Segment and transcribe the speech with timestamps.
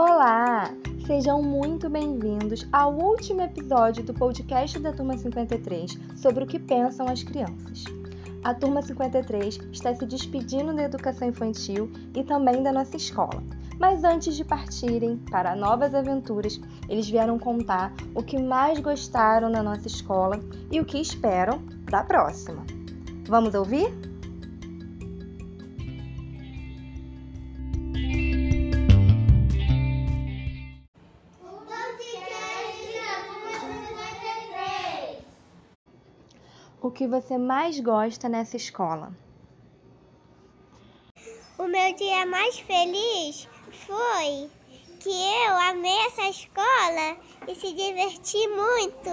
[0.00, 0.70] Olá!
[1.08, 7.08] Sejam muito bem-vindos ao último episódio do podcast da Turma 53 sobre o que pensam
[7.08, 7.82] as crianças.
[8.44, 13.42] A Turma 53 está se despedindo da educação infantil e também da nossa escola.
[13.76, 19.64] Mas antes de partirem para novas aventuras, eles vieram contar o que mais gostaram na
[19.64, 20.38] nossa escola
[20.70, 22.64] e o que esperam da próxima.
[23.26, 24.07] Vamos ouvir?
[36.88, 39.12] O que você mais gosta nessa escola?
[41.58, 43.46] O meu dia mais feliz
[43.86, 44.50] foi
[44.98, 49.10] que eu amei essa escola e se diverti muito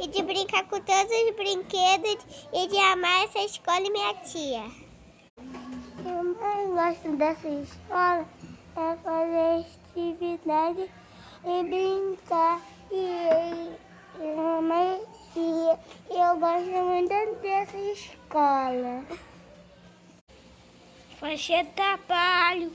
[0.00, 4.64] e de brincar com todos os brinquedos e de amar essa escola e minha tia.
[6.06, 8.26] Eu mais gosto dessa escola
[8.74, 10.90] é fazer atividade
[11.44, 13.76] e brincar e,
[15.36, 15.78] e,
[16.10, 16.87] e eu gosto
[17.68, 19.04] dessa escola.
[21.20, 22.72] Fazer trabalho.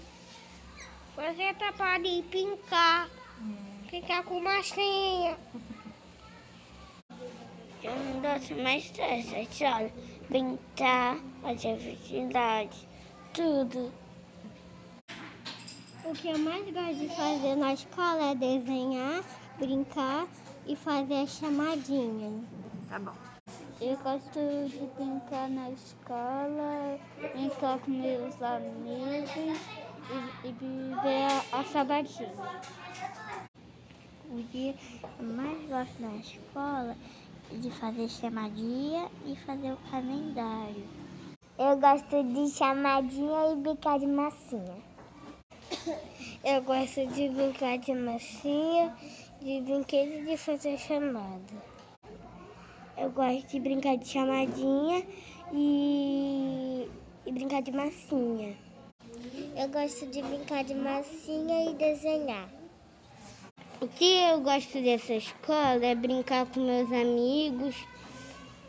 [1.15, 3.09] Fazer trabalho e pintar.
[3.89, 5.37] Ficar com massinha.
[7.83, 9.91] Eu não gosto mais dessa escola.
[10.29, 12.87] Brincar, fazer atividade,
[13.33, 13.91] tudo.
[16.05, 19.23] O que eu mais gosto de fazer na escola é desenhar,
[19.57, 20.27] brincar
[20.65, 22.43] e fazer a chamadinha.
[22.89, 23.32] Tá bom.
[23.85, 24.39] Eu gosto
[24.69, 26.97] de brincar na escola,
[27.33, 32.29] brincar com meus amigos e, e viver a, a sabadinha.
[34.23, 36.95] O dia que eu mais gosto na escola
[37.51, 40.87] é de fazer chamadinha e fazer o calendário.
[41.59, 44.77] Eu gosto de chamadinha e brincar de massinha.
[46.41, 48.95] Eu gosto de brincar de massinha,
[49.41, 51.72] de brinquedo e de fazer chamada.
[53.03, 55.05] Eu gosto de brincar de chamadinha
[55.51, 56.89] e,
[57.25, 58.55] e brincar de massinha.
[59.57, 62.47] Eu gosto de brincar de massinha e desenhar.
[63.81, 67.75] O que eu gosto dessa escola é brincar com meus amigos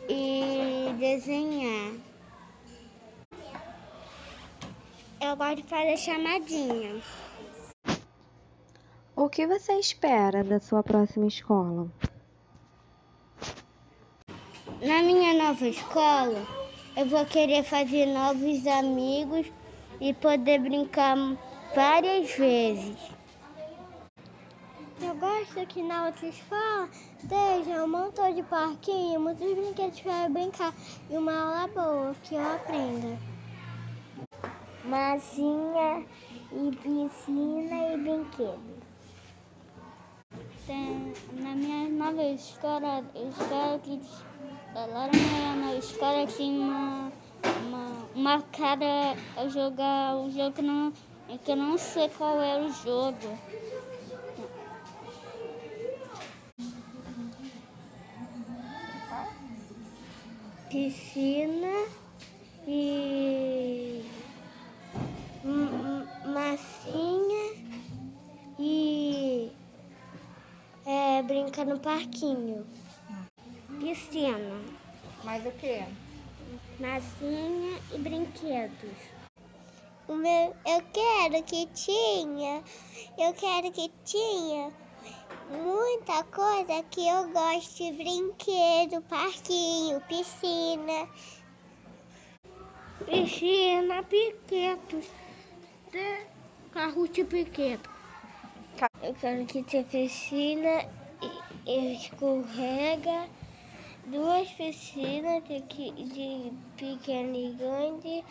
[0.09, 1.93] e desenhar.
[5.21, 7.01] Eu gosto de fazer chamadinha.
[9.15, 11.89] O que você espera da sua próxima escola?
[14.81, 16.45] Na minha nova escola,
[16.97, 19.49] eu vou querer fazer novos amigos
[20.01, 21.15] e poder brincar
[21.73, 22.97] várias vezes.
[25.01, 30.73] Eu gosto que na outra escola esteja um montão de parquinho, muitos brinquedos para brincar
[31.09, 33.17] e uma aula boa que eu aprenda.
[34.83, 36.05] Massinha
[36.51, 38.83] e piscina e brinquedo.
[40.67, 44.01] Tem, na minha nova escola, eu espero que
[44.83, 47.11] lá na, na escola tinha uma,
[47.61, 52.61] uma, uma cara a jogar o jogo que, não, que eu não sei qual era
[52.61, 53.39] o jogo.
[60.67, 61.87] Piscina
[62.67, 64.03] e
[66.25, 67.45] massinha
[68.59, 69.51] e
[70.85, 72.84] é, brincar no parquinho.
[73.85, 74.65] Piscina.
[75.23, 75.83] Mais o quê?
[76.79, 78.97] Massinha e brinquedos.
[80.07, 82.63] O meu, eu quero que tinha,
[83.15, 84.73] eu quero que tinha
[85.51, 91.07] muita coisa que eu gosto de brinquedo, parquinho, piscina.
[93.05, 95.05] Piscina, piquetos,
[96.71, 97.87] carro de piqueto.
[99.03, 100.89] Eu quero que tenha piscina
[101.21, 103.29] e, e escorrega
[104.07, 108.23] duas piscinas de, de pequena e grande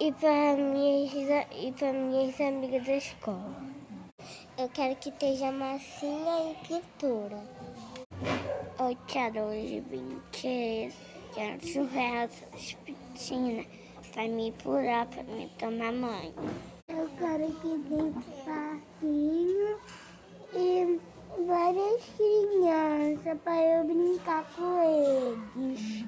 [0.00, 1.12] e para minhas,
[1.52, 3.54] e para minhas amigas da escola.
[4.56, 7.42] Eu quero que esteja massinha e pintura.
[8.78, 10.96] Eu quero de brinquedos,
[11.34, 13.64] quero churrascos, piscina,
[14.12, 16.34] para me pular, para me tomar banho.
[16.88, 17.78] Eu quero que
[18.44, 19.43] parquinho e
[21.74, 26.04] várias crianças para eu brincar com eles.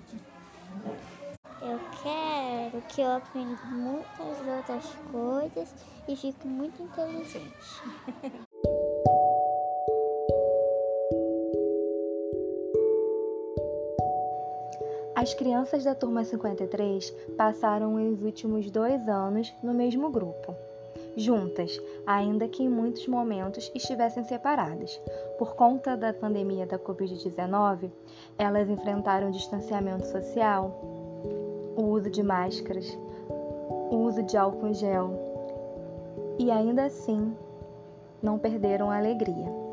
[1.61, 5.75] Eu quero que eu aprenda muitas outras coisas
[6.09, 7.83] e fique muito inteligente.
[15.17, 20.55] As crianças da turma 53 passaram os últimos dois anos no mesmo grupo.
[21.17, 25.01] Juntas, ainda que em muitos momentos estivessem separadas.
[25.39, 27.91] Por conta da pandemia da Covid-19,
[28.39, 30.71] elas enfrentaram distanciamento social,
[31.77, 32.87] o uso de máscaras,
[33.91, 35.27] o uso de álcool em gel
[36.39, 37.35] e ainda assim
[38.23, 39.66] não perderam a alegria.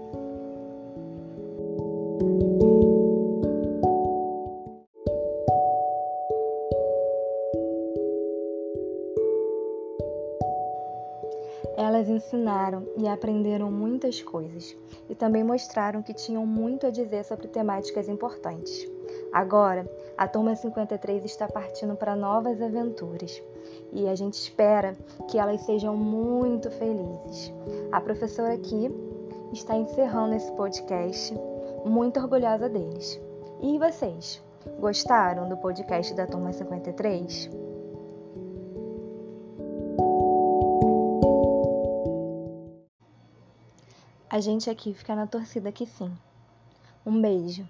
[12.16, 14.76] Ensinaram e aprenderam muitas coisas
[15.10, 18.88] e também mostraram que tinham muito a dizer sobre temáticas importantes.
[19.32, 23.42] Agora, a turma 53 está partindo para novas aventuras
[23.92, 24.96] e a gente espera
[25.30, 27.52] que elas sejam muito felizes.
[27.92, 28.90] A professora aqui
[29.52, 31.34] está encerrando esse podcast,
[31.86, 33.20] muito orgulhosa deles.
[33.62, 34.42] E vocês?
[34.80, 37.73] Gostaram do podcast da turma 53?
[44.34, 46.12] A gente aqui fica na torcida que sim.
[47.06, 47.70] Um beijo.